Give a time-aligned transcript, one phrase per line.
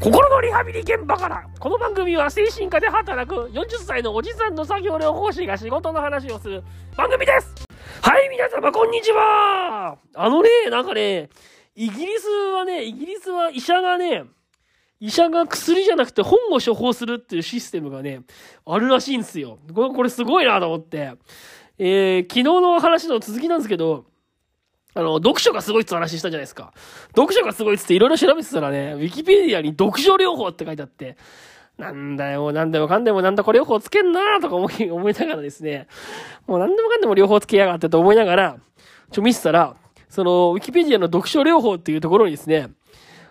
[0.00, 6.62] 心のリハビリ現場からこの番組は精神科で働く40歳のおじさんの作業療法士が仕事の話をする
[6.96, 7.52] 番組です
[8.02, 11.30] はい皆様こんにちはあのねなんかね
[11.74, 14.24] イギリスはねイギリスは医者がね
[15.00, 18.22] 医者が薬じゃなくて本を処方するっていうシステムがね、
[18.66, 19.58] あるらしいんですよ。
[19.72, 21.12] これ、すごいなと思って。
[21.78, 24.06] えー、昨日の話の続きなんですけど、
[24.98, 26.72] あの、読書がすごいって話したじゃないですか。
[27.14, 31.16] 読書がすごいっつっていろいろ調べてたらね、ウィキペディアに読書療法って書いてあって、
[31.78, 35.86] なんだよ、なんでもかんでもなんだこれ療法つけんなとか思い、 思いながらですね、
[36.48, 38.56] もうなんでもかんでも療法つけやがってと思いながら、
[39.12, 39.76] ちょ、見せたら、
[40.08, 42.68] その、ウィキペディアの読書療法っていうところにですね、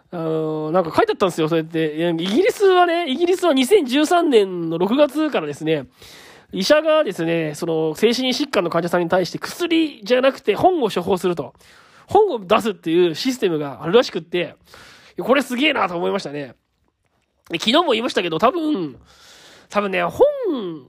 [0.10, 2.10] あのなんか書いてあったんですよ、そうやって。
[2.12, 5.88] イギリスはね、イギリスは2013年の6月からですね、
[6.52, 11.54] 医者がですね、その精神疾患の患者さんに対して薬じゃなくて本を処方すると。
[12.08, 14.56] 本を出すっていうシステムがあるらしくって、
[15.20, 16.56] これすげえなと思いましたね。
[17.52, 18.98] 昨日も言いましたけど、多分、
[19.70, 20.26] 多分ね、本、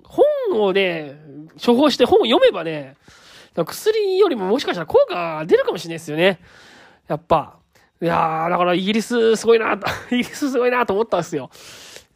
[0.05, 1.19] 本をね、
[1.65, 2.97] 処方して本を読めばね、
[3.55, 6.39] 薬よりももしかしたら効果が出るかもしれないですよね。
[7.09, 7.57] やっぱ。
[8.01, 9.73] いやー、だからイギリスすごいな、
[10.13, 11.51] イギリスすごいなと思ったんですよ。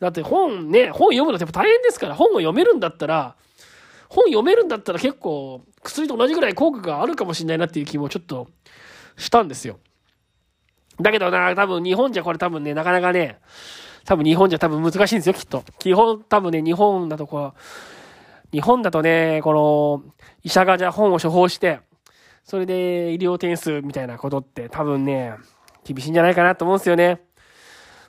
[0.02, 3.36] だって本ね、本読むのってやっぱ大変ですから、本を読めるんだったら、
[4.08, 8.48] 本読めるんだったら結構薬と同じぐらい効果があるかもしれないなっていう気もちょっと
[9.16, 9.78] したんですよ。
[11.00, 13.38] だけどな、多分日本じゃこれ多分ね、なかなかね、
[14.04, 15.62] 多分日本じゃ多分難しいんですよ、きっと。
[15.78, 17.58] 基本多分ね、日本だとこう、
[18.50, 21.78] 日本だとね、この、医者がじゃあ本を処方して、
[22.42, 25.34] それで医療点数みたいなことって多分ね、
[25.84, 27.20] 厳しいんじゃないかなと思うんですよね。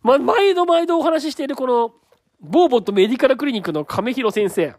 [0.03, 1.93] ま、毎度毎度お話ししているこの、
[2.41, 4.75] ボーボットメディカルクリニックの亀広先生。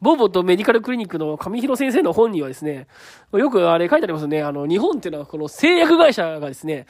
[0.00, 2.88] ボーボットメディカルクリニックの上広先生の本にはですね、
[3.32, 4.42] よくあれ書いてありますね。
[4.42, 6.84] あの、日本っていうのはこの製薬会社がですね、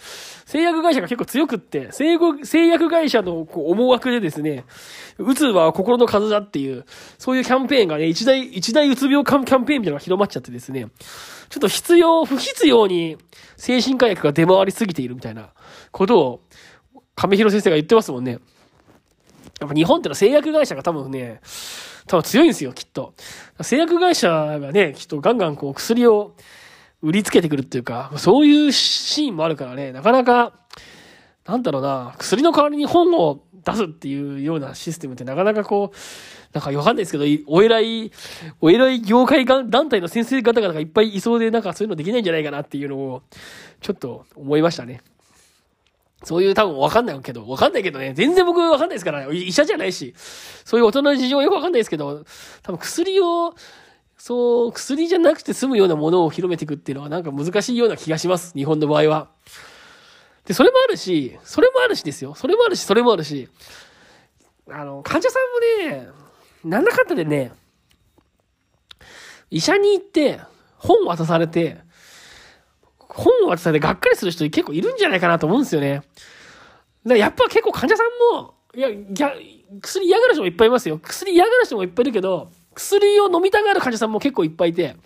[0.46, 4.64] 製薬会社が結構強くって、製製薬会社のこう思惑でですね、
[5.18, 6.86] うつは心の数だっていう、
[7.18, 10.88] そういうキャンペーンがね、一大、一大うつ病キャンペーンみたいなのが広まっちゃってですね、
[11.50, 13.16] ちょっと必要、不必要に
[13.56, 15.50] 精神科薬が出回りすぎているみたいな
[15.92, 16.40] ことを、
[17.14, 18.38] 亀広先生が言ってますもんね。
[19.60, 21.40] やっぱ日本ってのは製薬会社が多分ね、
[22.06, 23.14] 多分強いんですよ、きっと。
[23.62, 26.34] 製薬会社がね、きっとガンガンこう薬を
[27.02, 30.54] 売りつけてくるっていうか、そういうシーンもあるからね、なかなか、
[31.46, 35.96] なんだろうな、薬の代わりに本を出すっていうようなシステムってなかなかこう、
[36.52, 38.10] なんかわかんないですけど、お偉い、
[38.60, 43.22] お偉い業界団体の先生方々がいっぱいいそうで、なんかそういうのできないんじゃないかなっていうのを、
[43.80, 45.02] ちょっと思いましたね。
[46.22, 50.14] そういう多分わかんないけど、わかんないけどね、全然僕わかんないですから、医者じゃないし、
[50.64, 52.24] そういう大人の事情よくわかんないですけど、
[52.62, 53.54] 多分薬を、
[54.16, 59.28] そう、薬じゃなくて済むようなものを広めていくっていうのはなんか難しいような気がします、日本の場合は。
[60.46, 62.34] で、それもあるし、それもあるしですよ。
[62.34, 63.48] それもあるし、それもあるし、
[64.70, 65.38] あの、患者さ
[65.82, 66.08] んもね、
[66.64, 67.52] なんだかんだでね、
[69.50, 70.40] 医者に行って、
[70.76, 71.78] 本渡されて、
[73.14, 75.94] 本を渡されてがっかりする人結構いるんじゃないかなと思うんですよね。
[75.94, 76.04] だか
[77.04, 78.88] らやっぱ結構患者さんも、いや、
[79.80, 80.98] 薬嫌がる人もいっぱいいますよ。
[80.98, 84.96] 薬嫌がる人もいっぱいいるけど、薬を飲みたがる患者さんも結構いっぱいいて、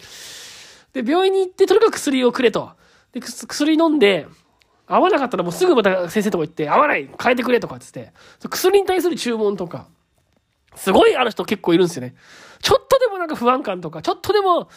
[0.92, 2.70] で、病院に行ってとにかく薬をくれと。
[3.12, 4.26] で、薬飲んで、
[4.86, 8.12] 合わなかったらもうすぐまた先生とこ行って、合わない変えてくれとかっつって、
[8.48, 9.86] 薬に対する注文とか、
[10.74, 12.14] すごいある人結構いるんですよね。
[12.62, 14.68] ちょっとでもなんか不安感とか、ちょっとでも、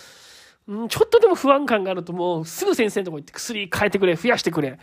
[0.67, 4.79] うん、ちょっとでも不安感があるともうすぐ先生のとこ行って薬変えてくれ、増やしてくれ、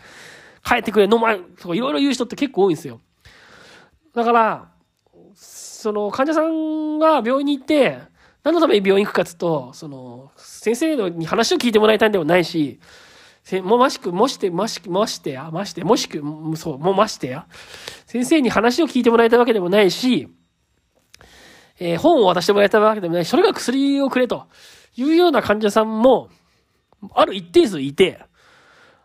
[0.68, 3.00] 変えてくれ、飲まん、とかいろいろ言う人って結構多いんですよ。
[4.14, 4.68] だから、
[5.34, 7.98] その患者さんが病院に行って、
[8.42, 12.80] 何のために病院行くかっつうと、その、先生に話を聞いてもらいたいんでもないし、
[13.62, 16.22] もましく、もして、ましく、ましてや、まして、もしく、
[16.56, 17.46] そう、もましてや。
[18.06, 20.28] 先生に話を聞いてもらいたいわけでもないし、
[21.80, 24.46] えー、本を渡してもらいたわけでもない、それが薬をくれと。
[24.96, 26.28] いうような患者さんも、
[27.14, 28.18] ある一定数いて、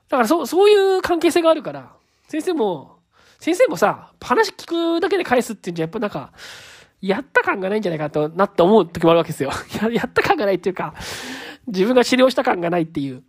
[0.10, 1.92] だからそう、そういう関係性があるから、
[2.28, 2.98] 先生も、
[3.40, 6.32] 先生もさ、話聞くだけで返すっていうんじゃ、やっぱなんか、
[7.02, 9.52] やった感がないんじゃないかとなって思う時もあるわけですよ。
[9.82, 10.96] や、やった感がないっていうか、
[11.68, 13.24] 自分が治療した感がないっていう。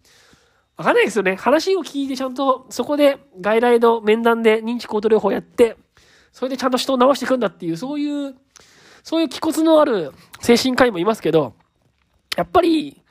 [0.77, 1.37] わかんないですよね。
[1.37, 5.77] 話を聞いてちゃんと、そこで外来の面談で認知行動療法やって、
[6.33, 8.35] それでちゃんと人を治していくんだっていう、そういう、
[9.05, 11.53] そういう気骨のある精神科医もいますけど、
[12.37, 13.03] やっぱり、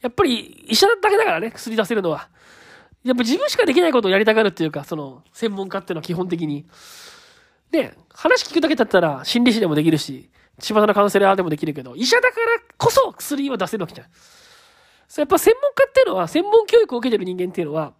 [0.00, 2.30] やっぱり医者だけだからね、薬出せるのは。
[3.04, 6.66] やっぱ自分しかできないことをやりたがるっていうか、その、専門家っていうのは基本的に。
[7.70, 10.30] で、話聞くだけだったら心理師でもできるし、
[10.60, 12.46] 巷のカウンセラーでもできるけど、医者だから
[12.78, 14.06] こそ薬は出せるわけじゃん。
[15.08, 17.92] そうやっぱ専門家っていうのは、専門教育を受けてる人間っていうのは、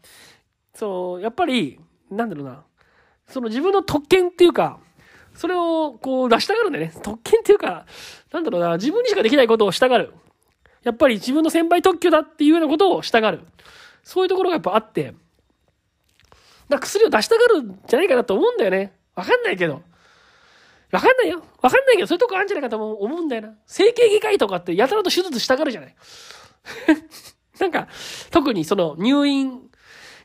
[0.75, 1.79] そう、やっぱり、
[2.11, 2.65] なんだろうな、
[3.29, 4.81] その自分の特権っていうか、
[5.39, 6.93] それをこう出したがるんだよね。
[7.01, 7.87] 特権っていうか、
[8.33, 10.13] なんだろうな、自分にしかできないことをしたがる。
[10.83, 13.43] やっぱり自分の先輩特許だっていうようなことをしたがる。
[14.03, 15.15] そういうところがやっぱあって、
[16.69, 18.99] だ薬を出したがるんじゃないかなと思うんだよね。
[19.15, 19.81] わかんないけど。
[20.91, 21.41] わかんないよ。
[21.63, 23.55] わかんないけど、そういうとこあるんじゃないかと思うんだよな。
[23.65, 25.95] 整形外科医とかってやたらと手術したがるじゃない。
[27.61, 27.87] なんか、
[28.33, 29.71] 特にその入院、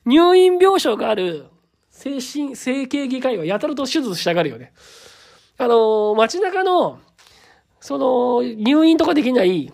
[0.08, 1.46] 入院病床がある
[2.04, 4.74] 精神、整形外科医はやたらと手術したがるよね。
[5.58, 7.00] あの、街中の、
[7.80, 9.72] その、入院とかできない、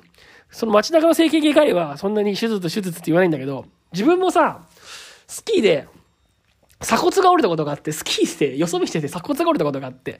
[0.51, 4.61] その街中の整形外科医はそんなに手術手術って言わないんだけど、自分もさ、
[5.25, 5.87] スキーで
[6.79, 10.19] 鎖骨が折れたことがあって、スキーでよそ見してて鎖骨が折れたことがあって、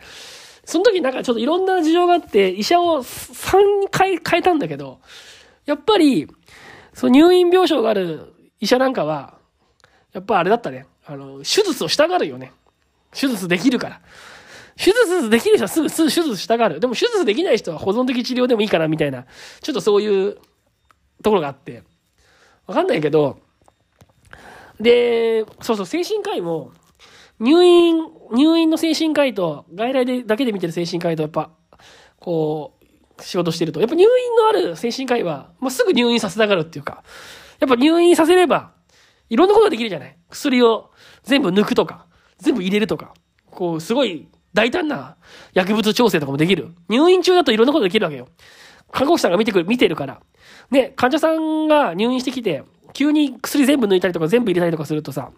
[0.66, 5.00] その時なんかちょっといろんな事情があって、医者を3回変えたんだけど、
[5.68, 6.28] やっぱり、
[6.92, 9.38] その入院病床がある医者なんかは、
[10.12, 10.88] やっぱあれだったね。
[11.10, 12.54] あの、手術をしたがるよね。
[13.12, 14.02] 手術できるから。
[14.78, 16.80] 手術できる人はすぐ、すぐ手術したがる。
[16.80, 19.26] でも手術できない人は保存的治療でもいいかな、みたいな。
[19.62, 20.38] ちょっとそういう
[21.24, 21.84] ところがあって。
[22.68, 23.40] わかんないけど、
[24.80, 26.72] で、そうそう、精神科医も、
[27.40, 31.50] 入院、入院の精神科医と、外来で、だけで見てる精神科医と、やっぱ、
[32.20, 32.78] こ
[33.18, 37.04] う、仕事してると、やっぱ入院のある精神科医は、まあ、すぐ入院させたがるっていうか、
[37.60, 38.74] やっぱ入院させれば、
[39.30, 40.92] いろんなことができるじゃない薬を
[41.24, 42.06] 全部抜くとか、
[42.38, 43.14] 全部入れるとか、
[43.52, 45.16] こう、すごい大胆な
[45.54, 46.74] 薬物調整とかもできる。
[46.88, 48.28] 入院中だといろんなことできるわけよ。
[48.92, 50.22] 看護師さんが見てくる、見てるから。
[50.72, 52.64] ね、患者さんが入院してきて、
[52.94, 55.32] 急に薬全部抜いたりとか全部入れたりとかするとさ、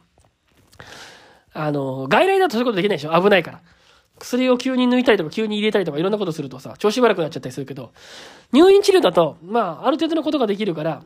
[1.53, 3.61] あの、外来だとそういうことできないでしょ危ないから。
[4.19, 7.91] 薬を急に抜いたりとか急に入れたりとかいろんなことするとさ、調子悪くなっちゃったりするけど、
[8.53, 11.03] 入院治療だと、まあ、ある程度のことができるから、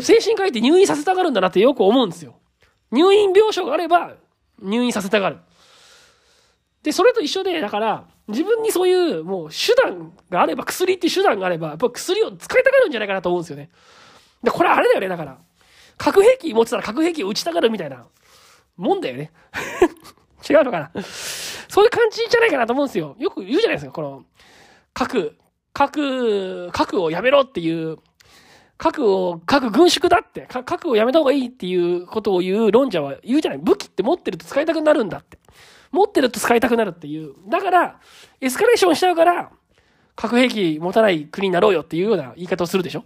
[0.00, 2.34] 精神科医って入院させたがるんだなってよく思うんですよ。
[2.90, 4.14] 入院病床があれば、
[4.60, 5.38] 入院させたがる。
[6.82, 13.70] で、それと一緒で、だから、自分にそういう、もう手段があれば、薬っていう手段があれば、やっぱ薬を使いたがるんじゃないかなと思うんですよね。
[14.42, 15.38] で、これあれだよね、だから。
[15.98, 18.06] 核兵器持ってたら核兵器を撃ちたがるみたいな
[18.76, 19.32] もんだよね。
[20.48, 21.02] 違うのかな
[21.68, 23.16] そういう感じじゃないかなと思うんですよ。
[23.18, 24.24] よく言うじゃないですか、この、
[24.92, 25.36] 核、
[25.72, 27.98] 核、核をやめろっていう、
[28.78, 33.58] 核を、核軍縮だって、核をやめた方がいいっていうことを言う論者は言うじゃない。
[33.58, 35.38] 武器って持ってると使いたくなるんだって。
[35.92, 37.34] 持ってると使いたくなるっていう。
[37.48, 38.00] だから、
[38.40, 39.50] エスカレーションしちゃうから、
[40.14, 43.04] 核兵器持たない国になろうよっていうような言い方をするでしょ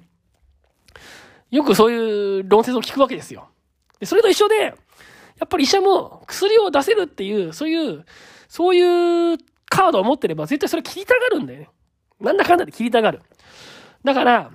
[1.50, 3.48] よくそういう論説を聞くわけですよ。
[3.98, 4.74] で、それと一緒で、や
[5.44, 8.04] っぱり医者も薬を出せるっていう、そういう、
[8.48, 9.38] そういう
[9.68, 11.70] カードを持ってれば絶対それ切りたがるんだよね。
[12.20, 13.20] なんだかんだで切りたがる。
[14.04, 14.50] だから、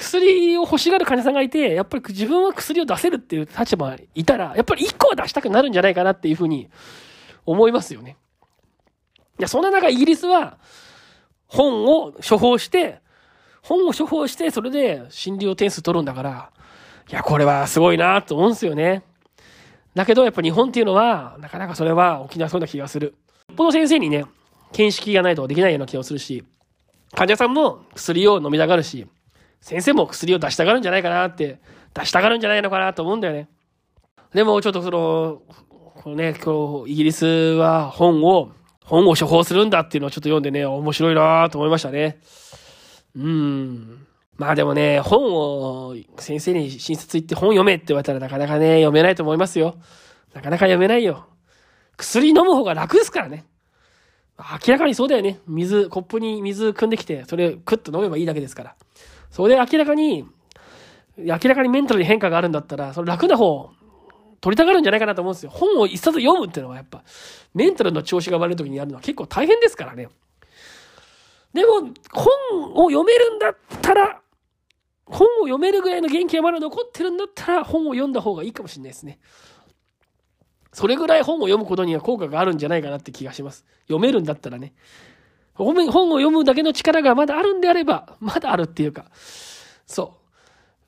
[0.00, 6.70] 薬を欲しがる患者さんがいて、やっぱり自分は薬を出せるっていう立場にいたら、やっぱり1個は出したくなるんじゃないかなっていうふうに
[7.44, 8.16] 思いますよね。
[9.38, 10.58] いや、そんな中イギリスは
[11.46, 13.00] 本を処方して、
[13.62, 16.50] 本を処方して、それで診療点数取るんだから、
[17.10, 19.02] いや、これはすごいなと思うんですよね。
[19.94, 23.16] だけど、やっぱ日本っていうのは、なかなかそれは起きなそうな気がする。
[23.56, 24.24] この先生にね、
[24.72, 26.44] 見識がないとできないような気がするし、
[27.14, 29.06] 患者さんも薬を飲みたがるし、
[29.60, 31.60] 先生も薬を出したがるんじゃないかなって、
[31.94, 33.48] 出したがるんじゃないのかなと思うんだよね。
[34.34, 38.52] でも、ちょっとその、このね、今日、イギリスは本を、
[38.84, 42.20] 本を処方するんだっていうのをちょっと読んでね、面白いなと思いましたね。
[43.14, 44.06] うん。
[44.36, 49.76] まあでもね、本を先生に診察行って本読めって言われたらなかなかね、読めないと思いますよ。
[50.32, 51.26] なかなか読めないよ。
[51.98, 53.44] 薬飲む方が楽ですからね。
[54.38, 55.40] 明らかにそうだよね。
[55.46, 58.76] 水、コップに水汲んできて、それクッと飲めばいいだけですから。
[59.30, 60.26] それで明らかに、
[61.16, 63.70] 明らかにメンタルに変化があるんだったら、その楽な方、
[64.40, 65.50] 取りたがるんじゃないかなと思うんですよ。
[65.50, 67.02] 本を一冊読むっていうのはやっぱ、
[67.54, 70.08] メンタルの調子が悪い時にやるのは結構大変ですからね。
[71.52, 71.80] でも、
[72.12, 74.20] 本を読めるんだったら、
[75.04, 79.18] 本を読めるぐらいの元気がまだ残ってるんだったら、本を読んだ方がいいかもしれないですね。
[80.72, 83.66] それぐらい本を読むことには効果があるんじゃないかなって気がします。
[83.82, 84.72] 読めるんだったらね。
[85.64, 89.06] 本を読むだけの力がまだあるんであれば、まだあるっていうか、
[89.86, 90.14] そ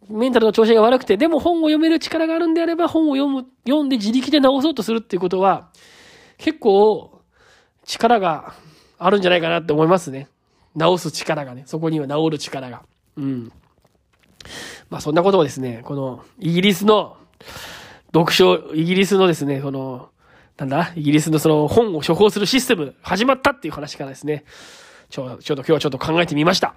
[0.09, 0.13] う。
[0.13, 5.69] メンタルの調子が悪くて、でも本を読める力があるんであれば、本を読む、読んで自力で直そうとするっていうことは、
[6.39, 7.23] 結構、
[7.85, 8.55] 力が
[8.99, 10.29] あるんじゃないかなって思いますね。
[10.79, 12.83] 治す力がね、そこには治る力が。
[13.17, 13.53] うん。
[14.91, 17.17] まあそんなことをですね、このイギリスの
[18.13, 20.11] 読書、イギリスのですね、その、
[20.63, 20.93] なんだ？
[20.95, 24.45] イギリスのその本を処方するシステム始まったっていう話からですね、
[25.11, 26.75] ちょ、ちょっと今日はちょっと考えてみました。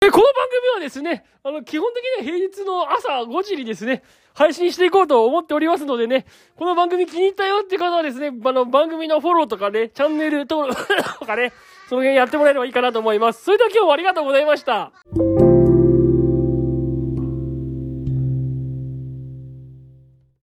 [0.00, 4.02] ここの番組はですね、あの、基本的には平日の朝5時にですね、
[4.32, 6.24] 配信していこうと思っておりますのでね、
[6.56, 10.86] この番組気に入ったよって方はですね、あの、番組のフォローとかね、チャンネル登録
[11.18, 11.52] とかね、
[11.88, 13.44] その辺やってもらえればいいかなと思います。
[13.44, 14.92] それでは今日もありがとうございました。